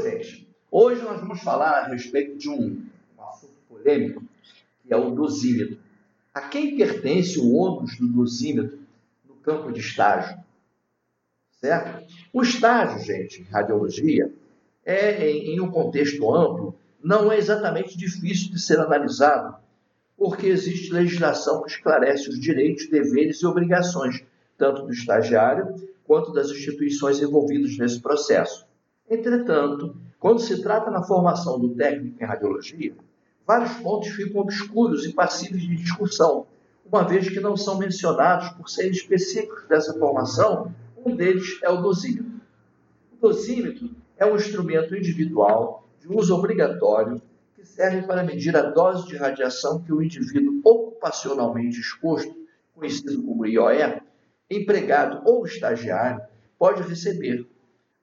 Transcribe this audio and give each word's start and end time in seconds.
gente, 0.00 0.48
hoje 0.70 1.02
nós 1.02 1.20
vamos 1.20 1.40
falar 1.40 1.84
a 1.84 1.88
respeito 1.88 2.36
de 2.36 2.48
um, 2.48 2.82
assunto 3.18 3.54
polêmico, 3.68 4.22
que 4.82 4.92
é 4.92 4.96
o 4.96 5.10
dosímetro. 5.10 5.78
A 6.32 6.42
quem 6.42 6.76
pertence 6.76 7.38
o 7.38 7.52
ônus 7.54 7.98
do 7.98 8.06
dosímetro 8.08 8.78
no 9.28 9.34
campo 9.36 9.72
de 9.72 9.80
estágio? 9.80 10.38
Certo? 11.60 12.06
O 12.32 12.42
estágio, 12.42 13.04
gente, 13.04 13.42
em 13.42 13.44
radiologia, 13.44 14.32
é, 14.84 15.30
em 15.30 15.60
um 15.60 15.70
contexto 15.70 16.34
amplo, 16.34 16.74
não 17.02 17.30
é 17.30 17.38
exatamente 17.38 17.96
difícil 17.96 18.50
de 18.50 18.60
ser 18.60 18.78
analisado, 18.78 19.56
porque 20.16 20.46
existe 20.46 20.92
legislação 20.92 21.62
que 21.62 21.70
esclarece 21.70 22.28
os 22.28 22.38
direitos, 22.40 22.88
deveres 22.88 23.40
e 23.40 23.46
obrigações, 23.46 24.24
tanto 24.56 24.82
do 24.82 24.92
estagiário 24.92 25.74
quanto 26.04 26.32
das 26.32 26.50
instituições 26.50 27.20
envolvidas 27.20 27.76
nesse 27.78 28.00
processo. 28.00 28.66
Entretanto, 29.10 29.96
quando 30.20 30.38
se 30.38 30.62
trata 30.62 30.88
na 30.88 31.02
formação 31.02 31.58
do 31.58 31.70
técnico 31.70 32.22
em 32.22 32.26
radiologia, 32.26 32.94
vários 33.44 33.72
pontos 33.78 34.10
ficam 34.10 34.40
obscuros 34.40 35.04
e 35.04 35.12
passíveis 35.12 35.62
de 35.62 35.74
discussão, 35.74 36.46
uma 36.86 37.02
vez 37.02 37.28
que 37.28 37.40
não 37.40 37.56
são 37.56 37.76
mencionados 37.76 38.50
por 38.50 38.70
serem 38.70 38.92
específicos 38.92 39.66
dessa 39.66 39.98
formação 39.98 40.72
um 41.04 41.16
deles 41.16 41.58
é 41.62 41.70
o 41.70 41.80
dosímetro. 41.80 42.40
O 43.12 43.16
dosímetro 43.28 43.90
é 44.16 44.26
um 44.26 44.36
instrumento 44.36 44.94
individual 44.94 45.88
de 45.98 46.08
uso 46.08 46.34
obrigatório 46.34 47.20
que 47.56 47.64
serve 47.64 48.06
para 48.06 48.22
medir 48.22 48.56
a 48.56 48.62
dose 48.62 49.06
de 49.06 49.16
radiação 49.16 49.82
que 49.82 49.92
o 49.92 50.02
indivíduo 50.02 50.60
ocupacionalmente 50.62 51.80
exposto, 51.80 52.34
conhecido 52.74 53.22
como 53.22 53.46
IOE, 53.46 54.02
empregado 54.50 55.22
ou 55.28 55.44
estagiário, 55.44 56.20
pode 56.58 56.82
receber. 56.82 57.46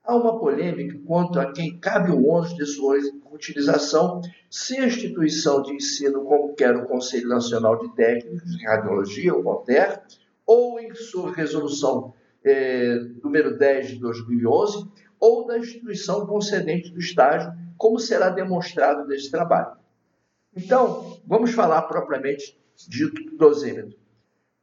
Há 0.07 0.15
uma 0.15 0.39
polêmica 0.39 0.97
quanto 1.05 1.37
a 1.37 1.51
quem 1.51 1.77
cabe 1.79 2.11
o 2.11 2.25
ônus 2.25 2.55
de 2.55 2.65
sua 2.65 2.95
utilização 3.29 4.21
se 4.49 4.77
a 4.77 4.87
instituição 4.87 5.61
de 5.61 5.73
ensino, 5.73 6.23
como 6.23 6.55
quer 6.55 6.73
o 6.77 6.87
Conselho 6.87 7.27
Nacional 7.27 7.77
de 7.77 7.93
Técnicos 7.93 8.55
em 8.55 8.63
Radiologia, 8.63 9.35
o 9.35 9.43
CONTER, 9.43 10.01
ou 10.45 10.79
em 10.79 10.95
sua 10.95 11.33
resolução 11.33 12.13
é, 12.41 12.99
número 13.21 13.57
10 13.57 13.89
de 13.89 13.99
2011, 13.99 14.89
ou 15.19 15.45
da 15.45 15.59
instituição 15.59 16.25
concedente 16.25 16.89
do 16.89 16.99
estágio, 16.99 17.51
como 17.77 17.99
será 17.99 18.29
demonstrado 18.29 19.05
nesse 19.05 19.29
trabalho. 19.29 19.75
Então, 20.55 21.19
vamos 21.27 21.51
falar 21.51 21.81
propriamente 21.81 22.57
dito 22.87 23.25
do 23.25 23.35
dosímetro. 23.35 23.96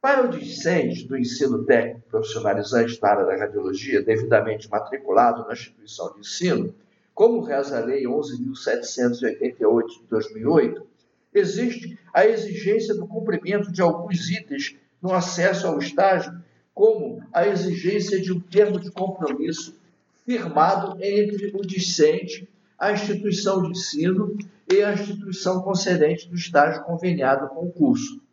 Para 0.05 0.23
o 0.23 0.29
discente 0.29 1.07
do 1.07 1.17
ensino 1.17 1.65
técnico 1.65 2.07
profissionalizante 2.11 3.01
na 3.01 3.09
área 3.09 3.25
da 3.25 3.37
radiologia, 3.37 4.03
devidamente 4.03 4.69
matriculado 4.69 5.47
na 5.47 5.53
instituição 5.53 6.13
de 6.13 6.19
ensino, 6.19 6.75
como 7.11 7.41
reza 7.41 7.79
a 7.79 7.83
Lei 7.83 8.03
11.788 8.03 9.87
de 9.87 10.07
2008, 10.07 10.85
existe 11.33 11.97
a 12.13 12.23
exigência 12.23 12.93
do 12.93 13.07
cumprimento 13.07 13.71
de 13.71 13.81
alguns 13.81 14.29
itens 14.29 14.75
no 15.01 15.11
acesso 15.11 15.65
ao 15.65 15.79
estágio 15.79 16.39
como 16.71 17.23
a 17.33 17.47
exigência 17.47 18.21
de 18.21 18.31
um 18.31 18.39
termo 18.39 18.79
de 18.79 18.91
compromisso 18.91 19.75
firmado 20.23 21.03
entre 21.03 21.47
o 21.47 21.65
discente, 21.65 22.47
a 22.77 22.91
instituição 22.91 23.63
de 23.63 23.71
ensino 23.71 24.37
e 24.71 24.83
a 24.83 24.93
instituição 24.93 25.63
concedente 25.63 26.29
do 26.29 26.35
estágio 26.35 26.83
conveniado 26.83 27.47
com 27.47 27.65
o 27.65 27.71
curso. 27.71 28.23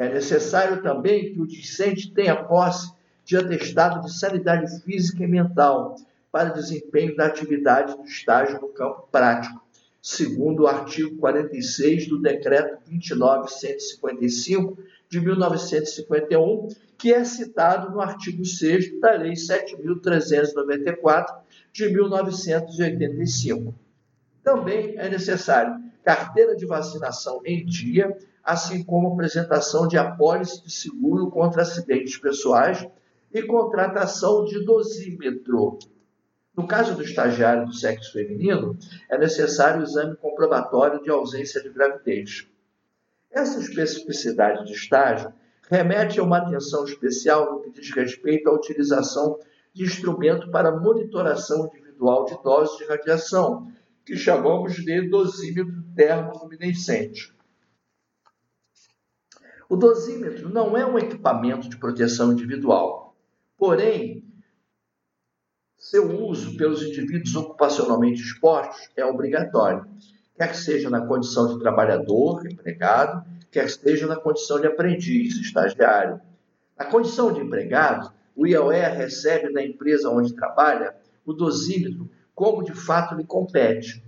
É 0.00 0.08
necessário 0.08 0.82
também 0.82 1.30
que 1.30 1.38
o 1.38 1.46
discente 1.46 2.10
tenha 2.10 2.34
posse 2.34 2.90
de 3.22 3.36
atestado 3.36 4.00
de 4.00 4.10
sanidade 4.10 4.80
física 4.80 5.22
e 5.22 5.26
mental 5.26 5.94
para 6.32 6.48
desempenho 6.48 7.14
da 7.14 7.26
atividade 7.26 7.94
do 7.94 8.04
estágio 8.04 8.58
no 8.62 8.68
campo 8.68 9.06
prático, 9.12 9.60
segundo 10.00 10.62
o 10.62 10.66
artigo 10.66 11.18
46 11.18 12.08
do 12.08 12.18
Decreto 12.18 12.78
29.155 12.90 14.78
de 15.06 15.20
1951, 15.20 16.68
que 16.96 17.12
é 17.12 17.22
citado 17.22 17.90
no 17.90 18.00
artigo 18.00 18.42
6 18.42 18.98
da 19.00 19.12
Lei 19.12 19.34
7.394 19.34 21.26
de 21.74 21.92
1985. 21.92 23.74
Também 24.42 24.94
é 24.96 25.10
necessário 25.10 25.78
carteira 26.02 26.56
de 26.56 26.64
vacinação 26.64 27.42
em 27.44 27.66
dia, 27.66 28.16
assim 28.50 28.82
como 28.82 29.12
apresentação 29.12 29.86
de 29.86 29.96
apólice 29.96 30.64
de 30.64 30.72
seguro 30.72 31.30
contra 31.30 31.62
acidentes 31.62 32.16
pessoais 32.16 32.84
e 33.32 33.42
contratação 33.44 34.44
de 34.44 34.64
dosímetro. 34.64 35.78
No 36.56 36.66
caso 36.66 36.96
do 36.96 37.02
estagiário 37.04 37.66
do 37.66 37.72
sexo 37.72 38.12
feminino, 38.12 38.76
é 39.08 39.16
necessário 39.16 39.80
o 39.80 39.84
exame 39.84 40.16
comprobatório 40.16 41.00
de 41.00 41.08
ausência 41.08 41.62
de 41.62 41.70
gravidez. 41.70 42.48
Essa 43.30 43.60
especificidade 43.60 44.66
de 44.66 44.72
estágio 44.72 45.32
remete 45.68 46.18
a 46.18 46.24
uma 46.24 46.38
atenção 46.38 46.84
especial 46.84 47.52
no 47.52 47.60
que 47.60 47.70
diz 47.70 47.94
respeito 47.94 48.48
à 48.48 48.52
utilização 48.52 49.38
de 49.72 49.84
instrumento 49.84 50.50
para 50.50 50.76
monitoração 50.76 51.66
individual 51.68 52.24
de 52.24 52.36
doses 52.42 52.76
de 52.78 52.84
radiação, 52.84 53.70
que 54.04 54.16
chamamos 54.16 54.74
de 54.74 55.08
dosímetro 55.08 55.84
termoluminescente. 55.94 57.32
O 59.70 59.76
dosímetro 59.76 60.50
não 60.50 60.76
é 60.76 60.84
um 60.84 60.98
equipamento 60.98 61.66
de 61.66 61.78
proteção 61.78 62.32
individual, 62.32 63.16
porém, 63.56 64.22
seu 65.78 66.20
uso 66.22 66.56
pelos 66.58 66.82
indivíduos 66.82 67.34
ocupacionalmente 67.34 68.20
expostos 68.20 68.90
é 68.94 69.04
obrigatório 69.04 69.88
quer 70.40 70.52
que 70.52 70.56
seja 70.56 70.88
na 70.88 71.06
condição 71.06 71.48
de 71.48 71.58
trabalhador, 71.58 72.46
empregado, 72.46 73.22
quer 73.50 73.64
que 73.64 73.70
esteja 73.72 74.06
na 74.06 74.16
condição 74.16 74.58
de 74.58 74.66
aprendiz, 74.66 75.36
estagiário. 75.36 76.18
Na 76.78 76.86
condição 76.86 77.30
de 77.30 77.40
empregado, 77.40 78.10
o 78.34 78.46
IOE 78.46 78.80
recebe 78.96 79.52
da 79.52 79.62
empresa 79.62 80.08
onde 80.08 80.34
trabalha 80.34 80.96
o 81.26 81.34
dosímetro 81.34 82.08
como 82.34 82.64
de 82.64 82.72
fato 82.72 83.14
lhe 83.14 83.24
compete. 83.24 84.02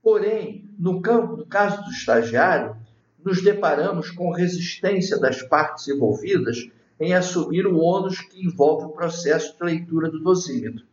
Porém, 0.00 0.70
no 0.78 1.02
campo, 1.02 1.36
no 1.36 1.46
caso 1.46 1.82
do 1.82 1.90
estagiário, 1.90 2.76
nos 3.24 3.42
deparamos 3.42 4.10
com 4.10 4.32
resistência 4.32 5.18
das 5.18 5.42
partes 5.42 5.88
envolvidas 5.88 6.68
em 6.98 7.14
assumir 7.14 7.66
o 7.66 7.78
ônus 7.78 8.20
que 8.20 8.44
envolve 8.44 8.86
o 8.86 8.90
processo 8.90 9.56
de 9.56 9.64
leitura 9.64 10.10
do 10.10 10.20
dosímetro. 10.20 10.84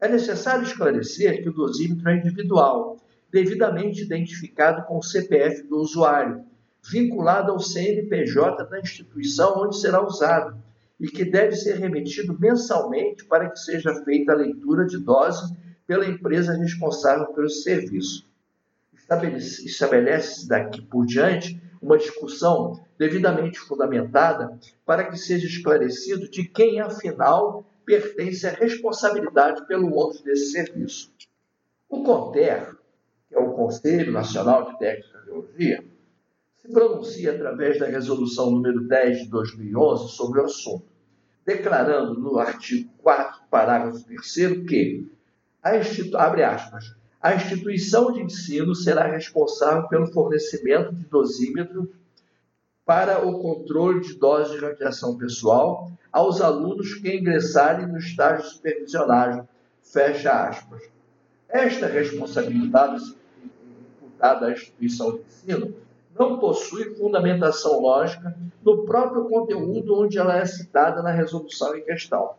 É 0.00 0.08
necessário 0.08 0.64
esclarecer 0.64 1.42
que 1.42 1.48
o 1.48 1.52
dosímetro 1.52 2.08
é 2.08 2.16
individual 2.16 2.96
devidamente 3.30 4.02
identificado 4.02 4.84
com 4.86 4.98
o 4.98 5.02
CPF 5.02 5.62
do 5.62 5.76
usuário, 5.76 6.44
vinculado 6.90 7.52
ao 7.52 7.60
CNPJ 7.60 8.64
da 8.64 8.80
instituição 8.80 9.62
onde 9.62 9.78
será 9.78 10.04
usado 10.04 10.60
e 10.98 11.06
que 11.06 11.24
deve 11.24 11.54
ser 11.54 11.76
remetido 11.76 12.36
mensalmente 12.38 13.24
para 13.24 13.48
que 13.48 13.58
seja 13.58 13.94
feita 14.04 14.32
a 14.32 14.36
leitura 14.36 14.84
de 14.84 14.98
dose 14.98 15.54
pela 15.86 16.06
empresa 16.06 16.56
responsável 16.56 17.26
pelo 17.28 17.48
serviço. 17.48 18.29
Estabelece-se 19.10 20.48
daqui 20.48 20.82
por 20.82 21.04
diante 21.04 21.60
uma 21.82 21.98
discussão 21.98 22.84
devidamente 22.98 23.58
fundamentada 23.58 24.58
para 24.84 25.04
que 25.04 25.16
seja 25.16 25.46
esclarecido 25.46 26.28
de 26.28 26.44
quem, 26.48 26.80
afinal, 26.80 27.64
pertence 27.84 28.46
a 28.46 28.52
responsabilidade 28.52 29.66
pelo 29.66 29.94
ônus 29.94 30.20
desse 30.22 30.52
serviço. 30.52 31.10
O 31.88 32.04
CONTER 32.04 32.78
que 33.30 33.36
é 33.36 33.38
o 33.38 33.52
Conselho 33.52 34.10
Nacional 34.10 34.72
de 34.72 34.78
Técnica 34.80 35.06
de 35.06 35.14
Radiologia, 35.18 35.84
se 36.56 36.68
pronuncia 36.68 37.32
através 37.32 37.78
da 37.78 37.86
resolução 37.86 38.50
número 38.50 38.80
10 38.88 39.18
de 39.20 39.28
2011 39.28 40.12
sobre 40.12 40.40
o 40.40 40.44
assunto, 40.44 40.84
declarando 41.46 42.18
no 42.18 42.38
artigo 42.40 42.90
4 42.98 43.42
parágrafo 43.48 44.04
3 44.04 44.66
que 44.68 45.08
a 45.62 45.76
institu... 45.76 46.18
abre 46.18 46.42
aspas, 46.42 46.96
a 47.20 47.34
instituição 47.34 48.12
de 48.12 48.22
ensino 48.22 48.74
será 48.74 49.06
responsável 49.06 49.88
pelo 49.88 50.06
fornecimento 50.06 50.94
de 50.94 51.04
dosímetros 51.04 51.88
para 52.84 53.24
o 53.24 53.40
controle 53.40 54.00
de 54.00 54.14
doses 54.14 54.52
de 54.52 54.64
radiação 54.64 55.16
pessoal 55.16 55.90
aos 56.10 56.40
alunos 56.40 56.94
que 56.94 57.16
ingressarem 57.16 57.86
no 57.86 57.98
estágio 57.98 58.46
supervisionado. 58.46 59.48
Fecha 59.82 60.48
aspas. 60.48 60.82
Esta 61.48 61.86
responsabilidade 61.86 63.14
dada 64.20 64.46
à 64.46 64.52
instituição 64.52 65.12
de 65.12 65.22
ensino, 65.22 65.74
não 66.16 66.38
possui 66.38 66.94
fundamentação 66.96 67.80
lógica 67.80 68.36
no 68.62 68.84
próprio 68.84 69.24
conteúdo 69.24 69.98
onde 69.98 70.18
ela 70.18 70.36
é 70.36 70.44
citada 70.44 71.02
na 71.02 71.10
resolução 71.10 71.74
em 71.74 71.82
questão. 71.82 72.34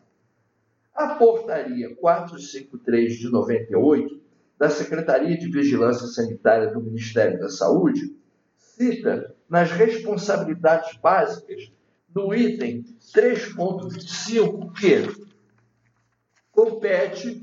A 0.93 1.15
Portaria 1.15 1.95
453 1.95 3.17
de 3.17 3.29
98 3.29 4.20
da 4.61 4.69
Secretaria 4.69 5.35
de 5.35 5.49
Vigilância 5.49 6.05
Sanitária 6.05 6.71
do 6.71 6.83
Ministério 6.83 7.39
da 7.39 7.49
Saúde 7.49 8.15
cita 8.55 9.33
nas 9.49 9.71
responsabilidades 9.71 10.95
básicas 10.99 11.71
no 12.13 12.31
item 12.31 12.85
3.25 13.11 14.71
que 14.73 15.25
compete 16.51 17.41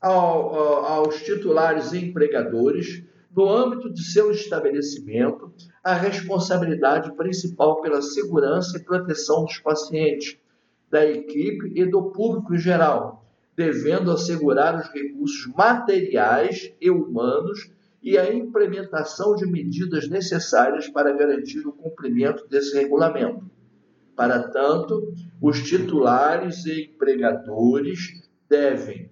ao, 0.00 0.54
aos 0.86 1.22
titulares 1.22 1.92
e 1.92 2.06
empregadores, 2.06 3.04
no 3.36 3.46
âmbito 3.46 3.92
de 3.92 4.02
seu 4.02 4.30
estabelecimento, 4.30 5.52
a 5.84 5.92
responsabilidade 5.92 7.14
principal 7.16 7.82
pela 7.82 8.00
segurança 8.00 8.78
e 8.78 8.82
proteção 8.82 9.44
dos 9.44 9.58
pacientes, 9.58 10.38
da 10.88 11.04
equipe 11.04 11.70
e 11.74 11.84
do 11.84 12.10
público 12.12 12.54
em 12.54 12.58
geral, 12.58 13.19
devendo 13.60 14.10
assegurar 14.10 14.74
os 14.80 14.88
recursos 14.88 15.46
materiais 15.54 16.72
e 16.80 16.90
humanos 16.90 17.70
e 18.02 18.16
a 18.16 18.32
implementação 18.32 19.34
de 19.34 19.44
medidas 19.44 20.08
necessárias 20.08 20.88
para 20.88 21.12
garantir 21.12 21.66
o 21.66 21.72
cumprimento 21.72 22.48
desse 22.48 22.74
regulamento. 22.74 23.44
Para 24.16 24.48
tanto, 24.48 25.12
os 25.42 25.62
titulares 25.62 26.64
e 26.64 26.86
empregadores 26.86 28.22
devem, 28.48 29.10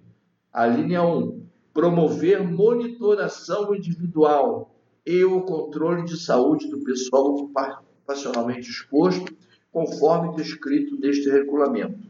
a 0.51 0.65
linha 0.65 1.03
1, 1.03 1.45
promover 1.71 2.43
monitoração 2.43 3.75
individual 3.75 4.75
e 5.05 5.23
o 5.23 5.41
controle 5.41 6.05
de 6.05 6.19
saúde 6.19 6.67
do 6.69 6.83
pessoal 6.83 7.35
ocupacionalmente 7.35 8.67
exposto, 8.67 9.31
conforme 9.71 10.35
descrito 10.35 10.99
neste 10.99 11.29
regulamento. 11.29 12.08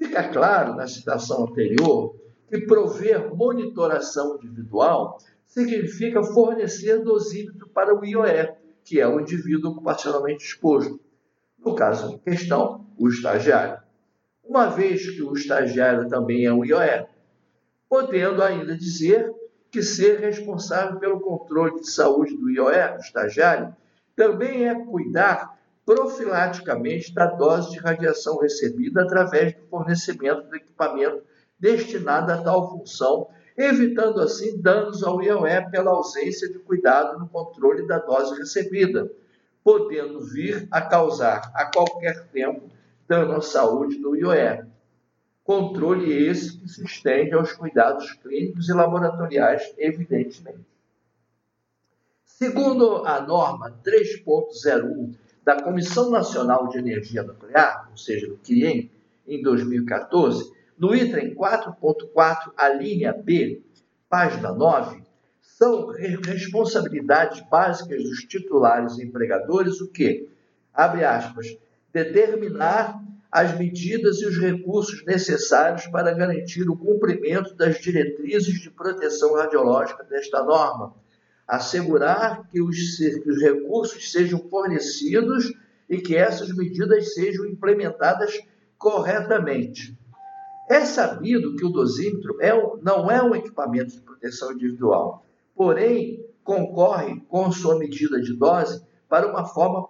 Fica 0.00 0.26
claro 0.30 0.74
na 0.76 0.88
citação 0.88 1.44
anterior 1.44 2.16
que 2.48 2.62
prover 2.62 3.34
monitoração 3.34 4.36
individual 4.36 5.18
significa 5.46 6.22
fornecer 6.22 7.04
dosímetro 7.04 7.68
para 7.68 7.94
o 7.94 8.02
IOE, 8.02 8.54
que 8.82 8.98
é 8.98 9.06
o 9.06 9.20
indivíduo 9.20 9.72
ocupacionalmente 9.72 10.42
exposto. 10.42 10.98
No 11.58 11.74
caso 11.74 12.14
em 12.14 12.18
questão, 12.18 12.86
o 12.96 13.10
estagiário. 13.10 13.78
Uma 14.42 14.68
vez 14.68 15.06
que 15.10 15.22
o 15.22 15.34
estagiário 15.34 16.08
também 16.08 16.46
é 16.46 16.52
o 16.52 16.64
IOE, 16.64 17.06
podendo 17.86 18.42
ainda 18.42 18.74
dizer 18.74 19.30
que 19.70 19.82
ser 19.82 20.18
responsável 20.18 20.98
pelo 20.98 21.20
controle 21.20 21.78
de 21.78 21.90
saúde 21.90 22.34
do 22.38 22.48
IOE, 22.48 22.94
do 22.94 23.00
estagiário, 23.00 23.76
também 24.16 24.66
é 24.66 24.74
cuidar 24.74 25.59
profilaticamente 25.84 27.12
da 27.12 27.26
dose 27.26 27.70
de 27.70 27.78
radiação 27.78 28.38
recebida 28.38 29.02
através 29.02 29.54
do 29.54 29.66
fornecimento 29.68 30.48
do 30.48 30.56
equipamento 30.56 31.22
destinado 31.58 32.32
a 32.32 32.38
tal 32.38 32.70
função 32.70 33.28
evitando 33.62 34.20
assim 34.20 34.60
danos 34.60 35.02
ao 35.02 35.22
IOE 35.22 35.70
pela 35.70 35.90
ausência 35.90 36.48
de 36.48 36.58
cuidado 36.58 37.18
no 37.18 37.28
controle 37.28 37.86
da 37.86 37.98
dose 37.98 38.38
recebida, 38.38 39.10
podendo 39.62 40.20
vir 40.20 40.66
a 40.70 40.80
causar 40.80 41.50
a 41.54 41.66
qualquer 41.66 42.26
tempo 42.28 42.70
dano 43.06 43.36
à 43.36 43.42
saúde 43.42 43.98
do 43.98 44.16
IOE. 44.16 44.64
Controle 45.44 46.26
esse 46.26 46.56
que 46.58 46.68
se 46.68 46.84
estende 46.84 47.34
aos 47.34 47.52
cuidados 47.52 48.12
clínicos 48.14 48.68
e 48.68 48.72
laboratoriais, 48.72 49.74
evidentemente. 49.76 50.64
Segundo 52.24 53.04
a 53.04 53.20
norma 53.20 53.70
3.01 53.84 55.14
da 55.44 55.62
Comissão 55.62 56.10
Nacional 56.10 56.68
de 56.68 56.78
Energia 56.78 57.22
Nuclear, 57.22 57.88
ou 57.90 57.96
seja, 57.96 58.28
do 58.28 58.36
CRIEM, 58.36 58.90
em 59.26 59.42
2014, 59.42 60.52
no 60.78 60.94
item 60.94 61.34
4.4, 61.34 62.52
a 62.56 62.68
linha 62.70 63.12
B, 63.12 63.62
página 64.08 64.52
9, 64.52 65.02
são 65.40 65.88
responsabilidades 65.88 67.42
básicas 67.50 68.02
dos 68.02 68.20
titulares 68.20 68.98
e 68.98 69.04
empregadores 69.04 69.80
o 69.80 69.90
que? 69.90 70.28
Abre 70.72 71.04
aspas, 71.04 71.56
determinar 71.92 72.98
as 73.30 73.56
medidas 73.56 74.20
e 74.20 74.26
os 74.26 74.38
recursos 74.38 75.04
necessários 75.04 75.86
para 75.86 76.12
garantir 76.12 76.68
o 76.68 76.76
cumprimento 76.76 77.54
das 77.54 77.78
diretrizes 77.78 78.60
de 78.60 78.70
proteção 78.70 79.34
radiológica 79.34 80.02
desta 80.02 80.42
norma, 80.42 80.94
assegurar 81.50 82.48
que 82.48 82.62
os, 82.62 82.96
que 82.96 83.28
os 83.28 83.42
recursos 83.42 84.12
sejam 84.12 84.38
fornecidos 84.48 85.52
e 85.88 85.98
que 85.98 86.14
essas 86.14 86.54
medidas 86.54 87.12
sejam 87.12 87.44
implementadas 87.44 88.38
corretamente. 88.78 89.98
É 90.68 90.84
sabido 90.84 91.56
que 91.56 91.64
o 91.64 91.70
dosímetro 91.70 92.40
é, 92.40 92.52
não 92.80 93.10
é 93.10 93.20
um 93.20 93.34
equipamento 93.34 93.90
de 93.90 94.00
proteção 94.00 94.52
individual, 94.52 95.26
porém 95.56 96.24
concorre 96.44 97.20
com 97.28 97.50
sua 97.50 97.76
medida 97.76 98.20
de 98.20 98.32
dose 98.32 98.80
para 99.08 99.28
uma 99.28 99.44
forma 99.44 99.88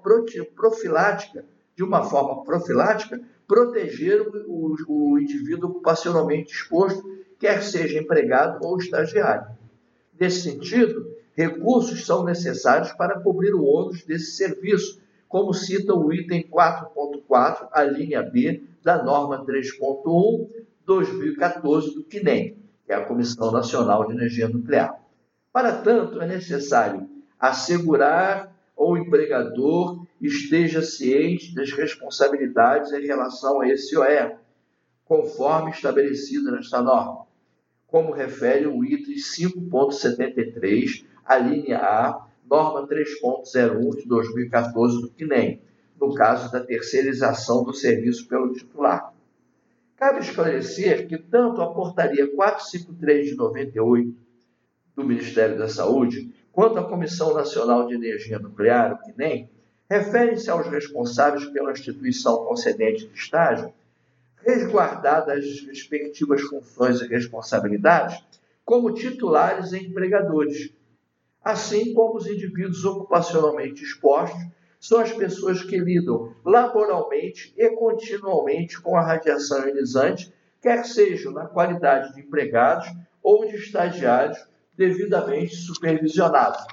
profilática, 0.56 1.44
de 1.76 1.84
uma 1.84 2.04
forma 2.04 2.42
profilática, 2.42 3.20
proteger 3.46 4.22
o, 4.22 4.74
o, 4.88 5.12
o 5.12 5.18
indivíduo 5.18 5.68
ocupacionalmente 5.68 6.54
exposto, 6.54 7.02
quer 7.38 7.62
seja 7.62 7.98
empregado 7.98 8.64
ou 8.64 8.78
estagiário. 8.78 9.46
Nesse 10.18 10.42
sentido, 10.42 11.09
recursos 11.40 12.04
são 12.04 12.24
necessários 12.24 12.92
para 12.92 13.18
cobrir 13.20 13.54
o 13.54 13.64
ônus 13.64 14.04
desse 14.04 14.32
serviço, 14.32 15.00
como 15.26 15.54
cita 15.54 15.94
o 15.94 16.12
item 16.12 16.46
4.4, 16.50 17.68
a 17.72 17.82
linha 17.82 18.22
B 18.22 18.62
da 18.82 19.02
norma 19.02 19.44
3.1 19.46 20.48
2014 20.84 21.94
do 21.94 22.04
CNEM, 22.04 22.58
que 22.84 22.92
é 22.92 22.96
a 22.96 23.06
Comissão 23.06 23.50
Nacional 23.50 24.06
de 24.06 24.12
Energia 24.12 24.48
Nuclear. 24.48 25.00
Para 25.52 25.72
tanto, 25.72 26.20
é 26.20 26.26
necessário 26.26 27.08
assegurar 27.38 28.54
o 28.76 28.96
empregador 28.96 30.04
esteja 30.20 30.82
ciente 30.82 31.54
das 31.54 31.72
responsabilidades 31.72 32.92
em 32.92 33.06
relação 33.06 33.60
a 33.60 33.68
esse 33.68 33.96
OE, 33.96 34.34
conforme 35.04 35.70
estabelecido 35.70 36.52
nesta 36.52 36.82
norma, 36.82 37.26
como 37.86 38.12
refere 38.12 38.66
o 38.66 38.84
item 38.84 39.14
5.73, 39.16 41.04
a 41.24 41.38
linha 41.38 41.78
A, 41.78 42.26
norma 42.48 42.86
3.01 42.86 43.96
de 43.96 44.08
2014 44.08 45.00
do 45.00 45.10
CNEM, 45.10 45.60
no 46.00 46.14
caso 46.14 46.50
da 46.50 46.60
terceirização 46.60 47.62
do 47.62 47.72
serviço 47.72 48.26
pelo 48.26 48.52
titular. 48.52 49.12
Cabe 49.96 50.20
esclarecer 50.20 51.06
que 51.06 51.18
tanto 51.18 51.60
a 51.60 51.72
Portaria 51.72 52.26
453 52.34 53.28
de 53.28 53.36
98 53.36 54.16
do 54.96 55.04
Ministério 55.04 55.58
da 55.58 55.68
Saúde, 55.68 56.32
quanto 56.50 56.78
a 56.78 56.88
Comissão 56.88 57.34
Nacional 57.34 57.86
de 57.86 57.94
Energia 57.94 58.38
Nuclear, 58.38 58.94
o 58.94 58.98
CNEM, 58.98 59.50
referem-se 59.88 60.48
aos 60.50 60.66
responsáveis 60.68 61.44
pela 61.46 61.72
instituição 61.72 62.44
concedente 62.46 63.06
de 63.06 63.18
estágio, 63.18 63.72
resguardadas 64.44 65.44
as 65.44 65.60
respectivas 65.66 66.40
funções 66.42 67.00
e 67.00 67.06
responsabilidades, 67.06 68.24
como 68.64 68.94
titulares 68.94 69.72
e 69.72 69.78
empregadores, 69.78 70.72
assim 71.42 71.94
como 71.94 72.16
os 72.16 72.26
indivíduos 72.26 72.84
ocupacionalmente 72.84 73.82
expostos 73.82 74.40
são 74.78 75.00
as 75.00 75.12
pessoas 75.12 75.62
que 75.62 75.78
lidam 75.78 76.34
laboralmente 76.44 77.52
e 77.56 77.70
continuamente 77.76 78.80
com 78.80 78.96
a 78.96 79.02
radiação 79.02 79.66
ionizante, 79.66 80.32
quer 80.60 80.84
sejam 80.84 81.32
na 81.32 81.46
qualidade 81.46 82.14
de 82.14 82.20
empregados 82.20 82.88
ou 83.22 83.46
de 83.46 83.56
estagiários 83.56 84.38
devidamente 84.76 85.54
supervisionados. 85.54 86.64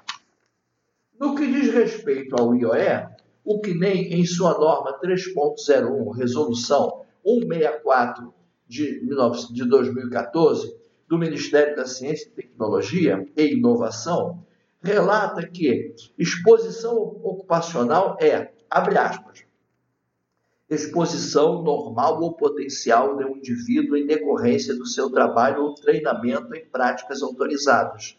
No 1.19 1.35
que 1.35 1.45
diz 1.47 1.73
respeito 1.73 2.35
ao 2.39 2.55
IOE, 2.55 3.07
o 3.43 3.59
CNEM, 3.59 4.13
em 4.13 4.25
sua 4.25 4.57
norma 4.57 4.99
3.01, 5.01 6.15
resolução 6.15 7.05
164 7.25 8.33
de 8.67 9.65
2014, 9.65 10.75
do 11.07 11.17
Ministério 11.17 11.75
da 11.75 11.85
Ciência 11.85 12.27
e 12.27 12.31
Tecnologia 12.31 13.25
e 13.35 13.53
Inovação, 13.53 14.45
relata 14.81 15.47
que 15.47 15.93
exposição 16.17 16.97
ocupacional 16.97 18.17
é, 18.21 18.51
abre 18.69 18.97
aspas, 18.97 19.43
exposição 20.69 21.61
normal 21.63 22.21
ou 22.21 22.33
potencial 22.33 23.17
de 23.17 23.23
um 23.23 23.37
indivíduo 23.37 23.95
em 23.95 24.05
decorrência 24.05 24.75
do 24.75 24.85
seu 24.85 25.09
trabalho 25.09 25.63
ou 25.63 25.73
treinamento 25.73 26.53
em 26.53 26.65
práticas 26.65 27.21
autorizadas. 27.21 28.17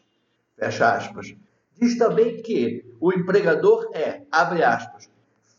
Fecha 0.56 0.94
aspas. 0.94 1.34
Diz 1.78 1.96
também 1.96 2.42
que 2.42 2.84
o 3.00 3.12
empregador 3.12 3.90
é, 3.92 4.22
abre 4.32 4.64
aspas, 4.64 5.08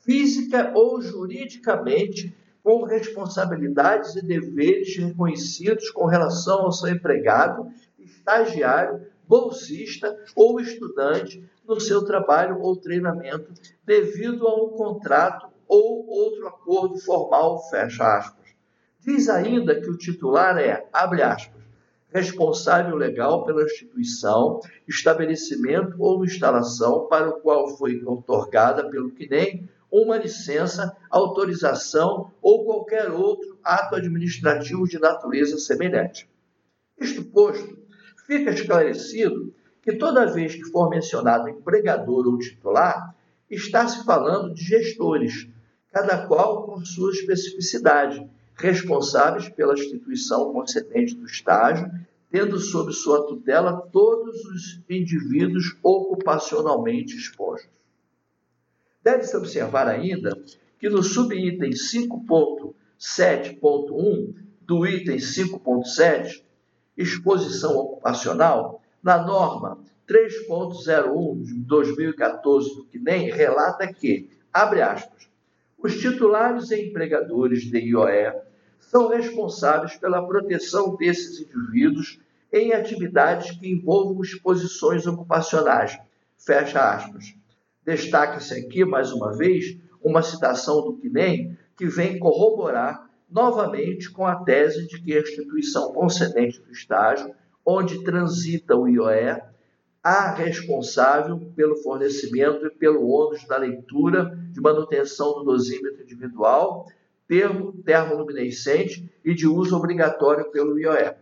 física 0.02 0.72
ou 0.76 1.02
juridicamente 1.02 2.36
com 2.64 2.84
responsabilidades 2.84 4.16
e 4.16 4.26
deveres 4.26 4.98
reconhecidos 4.98 5.90
com 5.92 6.06
relação 6.06 6.64
ao 6.64 6.72
seu 6.72 6.90
empregado, 6.90 7.72
estagiário 7.98 9.08
bolsista 9.30 10.18
ou 10.36 10.60
estudante 10.60 11.48
no 11.68 11.80
seu 11.80 12.04
trabalho 12.04 12.60
ou 12.60 12.76
treinamento 12.76 13.54
devido 13.86 14.48
a 14.48 14.56
um 14.56 14.70
contrato 14.70 15.48
ou 15.68 16.10
outro 16.10 16.48
acordo 16.48 16.98
formal, 16.98 17.62
fecha 17.70 18.04
aspas. 18.18 18.50
Diz 19.00 19.30
ainda 19.30 19.80
que 19.80 19.88
o 19.88 19.98
titular 19.98 20.58
é, 20.58 20.84
abre 20.92 21.22
aspas, 21.22 21.62
responsável 22.12 22.96
legal 22.96 23.46
pela 23.46 23.64
instituição, 23.64 24.60
estabelecimento 24.88 25.96
ou 26.00 26.26
instalação 26.26 27.06
para 27.06 27.30
o 27.30 27.40
qual 27.40 27.78
foi 27.78 28.04
otorgada 28.04 28.90
pelo 28.90 29.12
CNEM 29.12 29.70
uma 29.92 30.18
licença, 30.18 30.96
autorização 31.10 32.32
ou 32.42 32.66
qualquer 32.66 33.12
outro 33.12 33.60
ato 33.64 33.96
administrativo 33.96 34.88
de 34.88 35.00
natureza 35.00 35.58
semelhante. 35.58 36.28
Isto 37.00 37.24
posto, 37.26 37.79
fica 38.30 38.52
esclarecido 38.52 39.52
que 39.82 39.94
toda 39.94 40.32
vez 40.32 40.54
que 40.54 40.66
for 40.66 40.88
mencionado 40.88 41.50
empregador 41.50 42.28
ou 42.28 42.38
titular, 42.38 43.16
está 43.50 43.88
se 43.88 44.06
falando 44.06 44.54
de 44.54 44.64
gestores, 44.64 45.48
cada 45.92 46.28
qual 46.28 46.68
com 46.68 46.86
sua 46.86 47.12
especificidade, 47.12 48.24
responsáveis 48.54 49.50
pela 49.50 49.74
instituição 49.74 50.54
concedente 50.54 51.16
do 51.16 51.26
estágio, 51.26 51.90
tendo 52.30 52.60
sob 52.60 52.94
sua 52.94 53.26
tutela 53.26 53.82
todos 53.92 54.46
os 54.46 54.80
indivíduos 54.88 55.76
ocupacionalmente 55.82 57.16
expostos. 57.16 57.72
Deve-se 59.04 59.36
observar 59.36 59.88
ainda 59.88 60.40
que 60.78 60.88
no 60.88 61.02
subitem 61.02 61.72
5.7.1 61.72 64.36
do 64.62 64.86
item 64.86 65.18
5.7, 65.18 66.44
exposição 67.02 67.78
ocupacional, 67.78 68.82
na 69.02 69.18
norma 69.26 69.80
3.01 70.08 71.44
de 71.44 71.54
2014 71.62 72.76
do 72.76 72.84
CNEM, 72.86 73.32
relata 73.32 73.92
que, 73.92 74.30
abre 74.52 74.82
aspas, 74.82 75.30
os 75.78 75.98
titulares 75.98 76.72
e 76.72 76.90
empregadores 76.90 77.62
de 77.64 77.80
IOE 77.80 78.34
são 78.80 79.08
responsáveis 79.08 79.96
pela 79.96 80.26
proteção 80.28 80.96
desses 80.98 81.40
indivíduos 81.40 82.20
em 82.52 82.74
atividades 82.74 83.52
que 83.52 83.72
envolvam 83.72 84.22
exposições 84.22 85.08
ocupacionais. 85.08 85.98
Fecha 86.38 86.82
aspas. 86.82 87.34
Destaca-se 87.86 88.54
aqui, 88.56 88.84
mais 88.84 89.12
uma 89.14 89.38
vez, 89.38 89.78
uma 90.04 90.22
citação 90.22 90.82
do 90.82 90.98
CNEM 91.00 91.58
que 91.78 91.86
vem 91.86 92.20
corroborar 92.20 93.09
novamente 93.30 94.12
com 94.12 94.26
a 94.26 94.44
tese 94.44 94.88
de 94.88 95.02
que 95.02 95.16
a 95.16 95.22
instituição 95.22 95.94
concedente 95.94 96.60
do 96.62 96.72
estágio, 96.72 97.34
onde 97.66 98.04
transita 98.04 98.76
o 98.76 98.88
IOE, 98.88 99.42
a 100.04 100.34
responsável 100.34 101.40
pelo 101.56 101.78
fornecimento 101.78 102.66
e 102.66 102.72
pelo 102.72 103.08
ônus 103.08 103.46
da 103.46 103.58
leitura 103.58 104.36
de 104.52 104.62
manutenção 104.62 105.34
do 105.34 105.44
dosímetro 105.44 106.02
individual, 106.02 106.88
termo 107.28 107.74
termoluminescente 107.84 109.12
e 109.24 109.36
de 109.36 109.46
uso 109.46 109.76
obrigatório 109.76 110.50
pelo 110.52 110.80
IOE. 110.80 111.14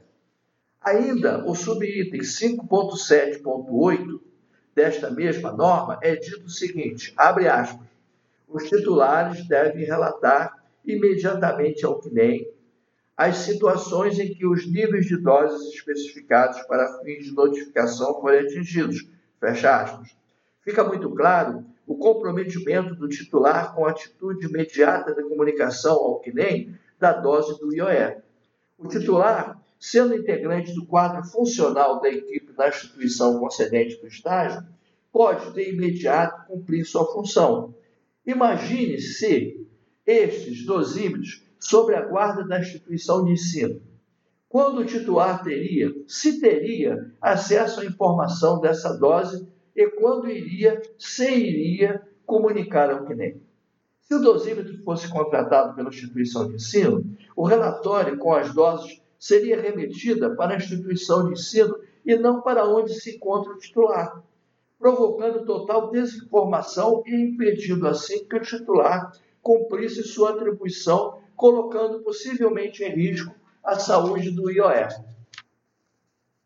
Ainda 0.79 1.43
o 1.45 1.53
subitem 1.53 2.21
5.7.8 2.21 4.21
desta 4.73 5.09
mesma 5.09 5.51
norma 5.51 5.99
é 6.01 6.15
dito 6.15 6.45
o 6.45 6.49
seguinte, 6.49 7.13
abre 7.17 7.47
aspas, 7.47 7.85
os 8.47 8.69
titulares 8.69 9.45
devem 9.47 9.83
relatar 9.83 10.55
imediatamente 10.87 11.85
ao 11.85 12.01
CNEM 12.01 12.47
as 13.17 13.37
situações 13.37 14.19
em 14.19 14.31
que 14.31 14.45
os 14.45 14.71
níveis 14.71 15.07
de 15.07 15.17
doses 15.17 15.73
especificados 15.73 16.61
para 16.67 17.01
fins 17.01 17.25
de 17.25 17.33
notificação 17.33 18.21
forem 18.21 18.41
atingidos. 18.41 19.09
Fecha 19.39 19.81
aspas. 19.81 20.15
Fica 20.61 20.83
muito 20.83 21.09
claro 21.15 21.65
o 21.87 21.97
comprometimento 21.97 22.93
do 22.93 23.07
titular 23.07 23.73
com 23.73 23.85
a 23.85 23.89
atitude 23.89 24.45
imediata 24.45 25.15
de 25.15 25.23
comunicação 25.23 25.95
ao 25.95 26.21
CNEM 26.21 26.77
da 26.99 27.13
dose 27.13 27.59
do 27.59 27.73
IOE. 27.73 28.17
O 28.77 28.87
titular, 28.87 29.59
sendo 29.79 30.15
integrante 30.15 30.73
do 30.75 30.85
quadro 30.85 31.23
funcional 31.23 31.99
da 31.99 32.09
equipe 32.09 32.53
da 32.53 32.69
instituição 32.69 33.39
concedente 33.39 33.99
do 33.99 34.07
estágio, 34.07 34.61
pode 35.11 35.51
de 35.53 35.71
imediato 35.71 36.45
cumprir 36.45 36.85
sua 36.85 37.11
função. 37.11 37.73
Imagine 38.23 38.99
se 38.99 39.66
estes 40.07 40.65
dosímetros 40.65 41.43
sobre 41.59 41.95
a 41.95 42.05
guarda 42.05 42.47
da 42.47 42.59
instituição 42.59 43.25
de 43.25 43.33
ensino. 43.33 43.81
Quando 44.47 44.79
o 44.79 44.85
titular 44.85 45.43
teria, 45.43 45.93
se 46.07 46.39
teria, 46.39 47.13
acesso 47.21 47.81
à 47.81 47.85
informação 47.85 48.61
dessa 48.61 48.93
dose 48.97 49.45
e 49.75 49.87
quando 49.89 50.29
iria, 50.29 50.81
se 50.97 51.29
iria 51.29 52.01
comunicar 52.25 52.89
ao 52.89 53.05
CNEM. 53.05 53.41
Se 54.01 54.15
o 54.15 54.21
dosímetro 54.21 54.81
fosse 54.83 55.09
contratado 55.09 55.75
pela 55.75 55.89
instituição 55.89 56.47
de 56.47 56.55
ensino, 56.55 57.03
o 57.35 57.45
relatório 57.45 58.17
com 58.17 58.33
as 58.33 58.53
doses 58.53 59.01
seria 59.19 59.61
remetida 59.61 60.33
para 60.33 60.53
a 60.53 60.57
instituição 60.57 61.25
de 61.25 61.33
ensino 61.33 61.77
e 62.05 62.15
não 62.15 62.41
para 62.41 62.65
onde 62.65 62.93
se 62.93 63.17
encontra 63.17 63.51
o 63.51 63.57
titular, 63.57 64.23
provocando 64.79 65.45
total 65.45 65.91
desinformação 65.91 67.03
e 67.05 67.13
impedindo 67.13 67.85
assim 67.85 68.25
que 68.25 68.37
o 68.37 68.41
titular 68.41 69.11
cumprisse 69.47 70.03
sua 70.03 70.31
atribuição, 70.31 71.21
colocando 71.33 72.01
possivelmente 72.01 72.83
em 72.83 72.93
risco 72.93 73.33
a 73.63 73.79
saúde 73.79 74.29
do 74.29 74.51
IOE. 74.51 74.89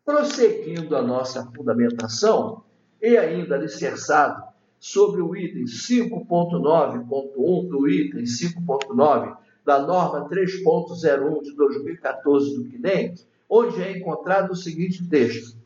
Prosseguindo 0.04 0.94
a 0.94 1.02
nossa 1.02 1.50
fundamentação, 1.50 2.62
e 3.00 3.16
ainda 3.16 3.56
alicerçado 3.56 4.44
sobre 4.78 5.20
o 5.20 5.34
item 5.34 5.64
5.9.1 5.64 7.68
do 7.68 7.88
item 7.88 8.22
5.9 8.22 9.36
da 9.64 9.84
norma 9.84 10.28
3.01 10.28 11.42
de 11.42 11.56
2014 11.56 12.54
do 12.54 12.70
CNEM, 12.70 13.14
onde 13.50 13.82
é 13.82 13.98
encontrado 13.98 14.52
o 14.52 14.56
seguinte 14.56 15.04
texto: 15.08 15.58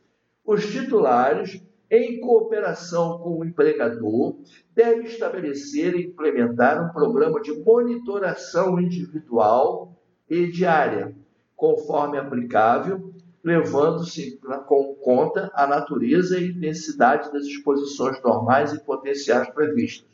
os 0.42 0.64
titulares 0.64 1.62
em 1.90 2.20
cooperação 2.20 3.18
com 3.18 3.38
o 3.38 3.44
empregador, 3.44 4.36
deve 4.74 5.02
estabelecer 5.04 5.94
e 5.94 6.06
implementar 6.06 6.82
um 6.84 6.88
programa 6.92 7.40
de 7.40 7.52
monitoração 7.62 8.80
individual 8.80 9.96
e 10.28 10.48
diária, 10.48 11.14
conforme 11.54 12.18
aplicável, 12.18 13.14
levando-se 13.42 14.40
com 14.66 14.94
conta 14.96 15.50
a 15.54 15.68
natureza 15.68 16.38
e 16.38 16.50
intensidade 16.50 17.32
das 17.32 17.44
exposições 17.44 18.20
normais 18.20 18.72
e 18.72 18.80
potenciais 18.80 19.48
previstas. 19.50 20.10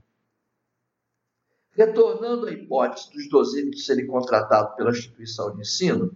Retornando 1.72 2.46
à 2.46 2.52
hipótese 2.52 3.12
dos 3.12 3.28
dosímetros 3.28 3.88
serem 3.88 4.06
contratados 4.06 4.75
pela 4.75 4.92
instituição 4.92 5.52
de 5.52 5.62
ensino, 5.62 6.16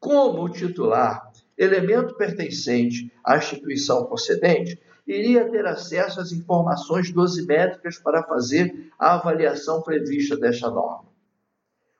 como 0.00 0.42
o 0.42 0.48
titular, 0.48 1.30
elemento 1.58 2.14
pertencente 2.14 3.12
à 3.22 3.36
instituição 3.36 4.06
concedente, 4.06 4.80
iria 5.06 5.50
ter 5.50 5.66
acesso 5.66 6.18
às 6.18 6.32
informações 6.32 7.12
dosimétricas 7.12 7.98
para 7.98 8.22
fazer 8.22 8.90
a 8.98 9.16
avaliação 9.16 9.82
prevista 9.82 10.34
desta 10.34 10.70
norma. 10.70 11.12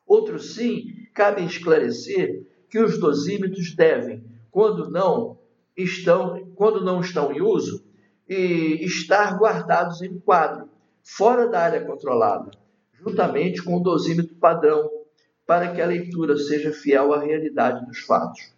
Outro 0.06 0.38
sim, 0.38 0.87
cabe 1.12 1.44
esclarecer 1.44 2.47
que 2.71 2.78
os 2.78 2.99
dosímetros 2.99 3.76
devem 3.76 4.33
quando 4.54 4.88
não 4.88 5.37
estão, 5.76 6.52
quando 6.54 6.84
não 6.84 7.00
estão 7.00 7.32
em 7.32 7.42
uso, 7.42 7.84
e 8.28 8.84
estar 8.84 9.37
guardados 9.37 10.00
em 10.00 10.16
quadro, 10.20 10.68
fora 11.02 11.49
da 11.49 11.58
área 11.58 11.84
controlada, 11.84 12.52
juntamente 12.92 13.61
com 13.64 13.76
o 13.76 13.82
dosímetro 13.82 14.37
padrão, 14.37 14.88
para 15.44 15.75
que 15.75 15.82
a 15.82 15.87
leitura 15.87 16.37
seja 16.37 16.70
fiel 16.70 17.12
à 17.12 17.18
realidade 17.18 17.84
dos 17.84 17.99
fatos. 17.99 18.54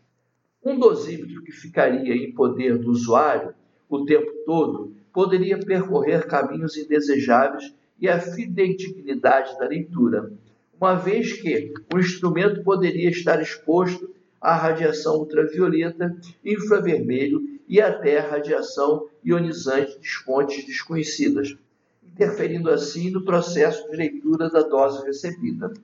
Um 0.62 0.78
dosímetro 0.78 1.42
que 1.42 1.50
ficaria 1.50 2.14
em 2.14 2.34
poder 2.34 2.76
do 2.76 2.90
usuário 2.90 3.54
o 3.88 4.04
tempo 4.04 4.30
todo 4.44 4.94
poderia 5.14 5.58
percorrer 5.58 6.26
caminhos 6.26 6.76
indesejáveis 6.76 7.74
e 7.98 8.06
a 8.06 8.20
fidedignidade 8.20 9.58
da 9.58 9.66
leitura, 9.66 10.30
uma 10.78 10.94
vez 10.94 11.32
que 11.40 11.72
o 11.94 11.98
instrumento 11.98 12.62
poderia 12.62 13.08
estar 13.08 13.40
exposto 13.40 14.14
à 14.46 14.54
radiação 14.54 15.16
ultravioleta, 15.16 16.16
infravermelho 16.44 17.58
e 17.66 17.80
até 17.80 18.20
radiação 18.20 19.08
ionizante 19.24 19.98
de 19.98 20.08
fontes 20.08 20.64
desconhecidas, 20.64 21.56
interferindo 22.00 22.70
assim 22.70 23.10
no 23.10 23.24
processo 23.24 23.90
de 23.90 23.96
leitura 23.96 24.48
da 24.48 24.60
dose 24.60 25.04
recebida. 25.04 25.74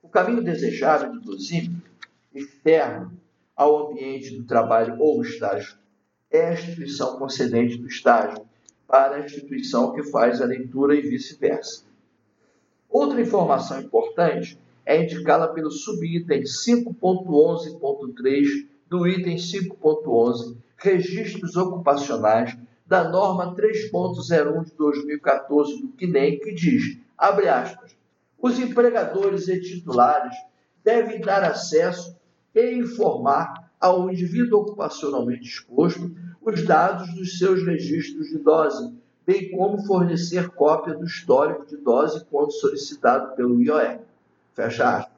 O 0.00 0.08
caminho 0.08 0.40
desejável 0.40 1.10
do 1.10 1.20
dosímetro 1.20 1.82
externo 2.32 3.12
ao 3.56 3.90
ambiente 3.90 4.36
do 4.36 4.44
trabalho 4.44 4.94
ou 5.00 5.20
estágio 5.20 5.76
é 6.30 6.46
a 6.46 6.52
instituição 6.52 7.18
concedente 7.18 7.76
do 7.76 7.88
estágio 7.88 8.46
para 8.86 9.16
a 9.16 9.24
instituição 9.24 9.92
que 9.92 10.04
faz 10.04 10.40
a 10.40 10.44
leitura 10.44 10.94
e 10.94 11.00
vice-versa. 11.00 11.82
Outra 12.88 13.20
informação 13.20 13.80
importante 13.80 14.56
é 14.84 15.02
indicá-la 15.02 15.48
pelo 15.48 15.70
subitem 15.70 16.42
5.11.3 16.42 18.66
do 18.88 19.06
item 19.06 19.36
5.11, 19.36 20.56
registros 20.76 21.56
ocupacionais, 21.56 22.56
da 22.86 23.08
norma 23.08 23.54
3.01 23.54 24.64
de 24.64 24.74
2014 24.76 25.80
do 25.80 25.88
CNEM, 25.96 26.40
que 26.40 26.52
diz, 26.52 26.98
abre 27.16 27.48
aspas, 27.48 27.96
os 28.38 28.58
empregadores 28.58 29.48
e 29.48 29.58
titulares 29.60 30.34
devem 30.84 31.20
dar 31.20 31.44
acesso 31.44 32.14
e 32.54 32.74
informar 32.74 33.72
ao 33.80 34.10
indivíduo 34.10 34.60
ocupacionalmente 34.60 35.48
exposto 35.48 36.14
os 36.42 36.64
dados 36.64 37.14
dos 37.14 37.38
seus 37.38 37.64
registros 37.64 38.28
de 38.28 38.38
dose, 38.38 38.92
bem 39.24 39.50
como 39.52 39.86
fornecer 39.86 40.50
cópia 40.50 40.94
do 40.94 41.04
histórico 41.04 41.64
de 41.64 41.76
dose 41.76 42.24
quando 42.26 42.52
solicitado 42.52 43.36
pelo 43.36 43.62
IOE. 43.62 44.00
Fecha. 44.54 45.08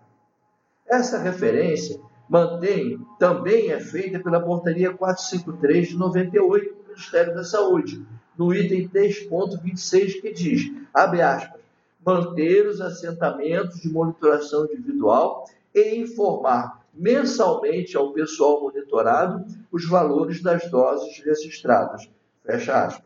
Essa 0.87 1.19
referência 1.19 2.01
mantém, 2.29 2.99
também 3.19 3.71
é 3.71 3.81
feita 3.81 4.21
pela 4.21 4.41
Portaria 4.41 4.93
453 4.93 5.89
de 5.89 5.97
98 5.97 6.75
do 6.75 6.89
Ministério 6.89 7.35
da 7.35 7.45
Saúde, 7.45 8.05
no 8.37 8.55
item 8.55 8.89
3.26, 8.89 10.21
que 10.21 10.33
diz, 10.33 10.73
abre 10.93 11.23
aspas, 11.23 11.61
manter 12.05 12.67
os 12.67 12.81
assentamentos 12.81 13.81
de 13.81 13.89
monitoração 13.89 14.67
individual 14.67 15.49
e 15.75 15.97
informar 15.97 16.85
mensalmente 16.93 17.97
ao 17.97 18.13
pessoal 18.13 18.61
monitorado 18.61 19.45
os 19.73 19.89
valores 19.89 20.43
das 20.43 20.71
doses 20.71 21.19
registradas. 21.25 22.09
Fecha 22.45 22.85
aspas. 22.85 23.05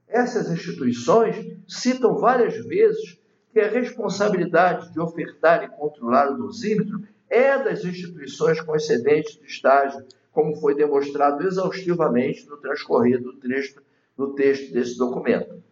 Essas 0.09 0.51
instituições 0.51 1.37
citam 1.69 2.17
várias 2.17 2.57
vezes 2.65 3.19
que 3.53 3.61
a 3.61 3.69
responsabilidade 3.69 4.91
de 4.91 4.99
ofertar 4.99 5.63
e 5.63 5.69
controlar 5.69 6.33
o 6.33 6.39
dosímetro 6.39 7.03
é 7.29 7.63
das 7.63 7.85
instituições 7.85 8.63
concedentes 8.63 9.37
do 9.37 9.45
estágio, 9.45 10.07
como 10.33 10.57
foi 10.57 10.75
demonstrado 10.75 11.47
exaustivamente 11.47 12.49
no 12.49 12.57
transcorrer 12.57 13.23
do 13.23 13.35
texto, 13.35 13.83
do 14.17 14.35
texto 14.35 14.73
desse 14.73 14.97
documento. 14.97 15.68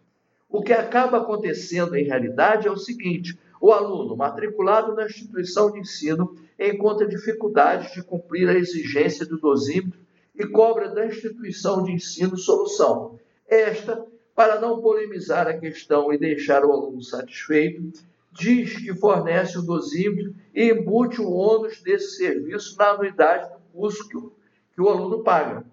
O 0.49 0.61
que 0.61 0.71
acaba 0.71 1.17
acontecendo 1.17 1.95
em 1.95 2.05
realidade 2.05 2.67
é 2.67 2.71
o 2.71 2.77
seguinte: 2.77 3.37
o 3.59 3.71
aluno 3.71 4.15
matriculado 4.15 4.95
na 4.95 5.05
instituição 5.05 5.71
de 5.71 5.79
ensino 5.79 6.35
encontra 6.57 7.07
dificuldades 7.07 7.91
de 7.93 8.03
cumprir 8.03 8.47
a 8.47 8.57
exigência 8.57 9.25
do 9.25 9.37
dosímetro 9.37 9.99
e 10.33 10.45
cobra 10.45 10.89
da 10.89 11.05
instituição 11.05 11.83
de 11.83 11.91
ensino 11.91 12.37
solução. 12.37 13.19
Esta, 13.47 14.05
para 14.35 14.59
não 14.59 14.81
polemizar 14.81 15.47
a 15.47 15.57
questão 15.57 16.13
e 16.13 16.17
deixar 16.17 16.63
o 16.63 16.71
aluno 16.71 17.01
satisfeito, 17.01 17.91
diz 18.31 18.77
que 18.77 18.93
fornece 18.93 19.57
o 19.57 19.63
dosímetro 19.63 20.33
e 20.53 20.69
embute 20.69 21.19
o 21.19 21.31
ônus 21.31 21.81
desse 21.81 22.17
serviço 22.17 22.77
na 22.77 22.91
anuidade 22.91 23.49
do 23.49 23.59
curso 23.73 24.07
que 24.07 24.17
o, 24.17 24.31
que 24.73 24.81
o 24.81 24.89
aluno 24.89 25.23
paga. 25.23 25.65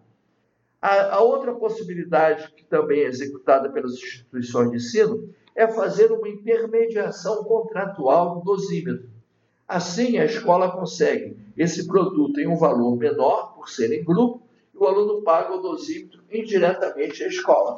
A, 0.84 1.14
a 1.14 1.20
outra 1.22 1.54
possibilidade, 1.54 2.52
que 2.52 2.62
também 2.62 3.00
é 3.00 3.06
executada 3.06 3.70
pelas 3.70 3.94
instituições 3.94 4.70
de 4.70 4.76
ensino, 4.76 5.30
é 5.56 5.66
fazer 5.66 6.12
uma 6.12 6.28
intermediação 6.28 7.42
contratual 7.42 8.34
do 8.34 8.44
dosímetro. 8.44 9.08
Assim, 9.66 10.18
a 10.18 10.26
escola 10.26 10.72
consegue 10.72 11.38
esse 11.56 11.86
produto 11.86 12.38
em 12.38 12.46
um 12.46 12.58
valor 12.58 12.98
menor, 12.98 13.54
por 13.54 13.70
ser 13.70 13.98
em 13.98 14.04
grupo, 14.04 14.42
e 14.74 14.76
o 14.76 14.84
aluno 14.84 15.22
paga 15.22 15.54
o 15.54 15.62
dosímetro 15.62 16.22
indiretamente 16.30 17.24
à 17.24 17.28
escola. 17.28 17.76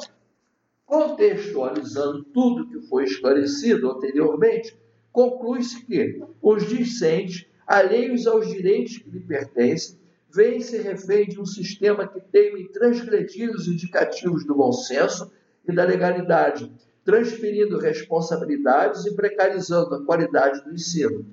Contextualizando 0.84 2.24
tudo 2.34 2.68
que 2.68 2.88
foi 2.88 3.04
esclarecido 3.04 3.88
anteriormente, 3.88 4.76
conclui-se 5.12 5.86
que 5.86 6.24
os 6.42 6.66
discentes, 6.66 7.46
alheios 7.68 8.26
aos 8.26 8.48
direitos 8.48 8.98
que 8.98 9.08
lhe 9.08 9.20
pertencem, 9.20 9.96
vêm-se 10.32 10.78
refém 10.78 11.26
de 11.26 11.40
um 11.40 11.46
sistema 11.46 12.06
que 12.06 12.20
teme 12.20 12.68
transgredir 12.68 13.50
os 13.50 13.66
indicativos 13.66 14.44
do 14.44 14.54
bom 14.54 14.72
senso 14.72 15.30
e 15.66 15.72
da 15.72 15.84
legalidade, 15.84 16.72
transferindo 17.04 17.78
responsabilidades 17.78 19.06
e 19.06 19.14
precarizando 19.14 19.94
a 19.94 20.04
qualidade 20.04 20.62
do 20.64 20.72
ensino. 20.72 21.24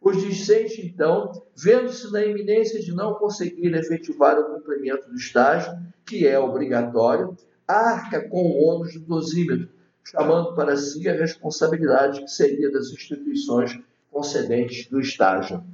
Os 0.00 0.20
discentes, 0.20 0.78
então, 0.84 1.32
vendo-se 1.56 2.12
na 2.12 2.24
iminência 2.24 2.78
de 2.78 2.92
não 2.92 3.14
conseguir 3.14 3.74
efetivar 3.74 4.38
o 4.38 4.54
cumprimento 4.54 5.08
do 5.08 5.16
estágio, 5.16 5.72
que 6.04 6.26
é 6.26 6.38
obrigatório, 6.38 7.34
arca 7.66 8.28
com 8.28 8.42
o 8.42 8.66
ônus 8.66 8.92
do 8.94 9.00
dosímetro, 9.00 9.68
chamando 10.04 10.54
para 10.54 10.76
si 10.76 11.08
a 11.08 11.14
responsabilidade 11.14 12.20
que 12.20 12.30
seria 12.30 12.70
das 12.70 12.88
instituições 12.90 13.80
concedentes 14.12 14.86
do 14.90 15.00
estágio. 15.00 15.64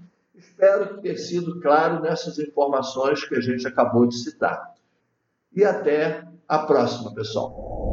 Espero 0.40 1.00
ter 1.02 1.18
sido 1.18 1.60
claro 1.60 2.00
nessas 2.00 2.38
informações 2.38 3.24
que 3.24 3.34
a 3.34 3.40
gente 3.40 3.66
acabou 3.68 4.06
de 4.06 4.16
citar. 4.16 4.74
E 5.54 5.62
até 5.62 6.24
a 6.48 6.60
próxima, 6.60 7.14
pessoal. 7.14 7.89